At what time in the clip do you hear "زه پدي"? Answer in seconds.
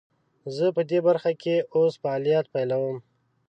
0.55-0.99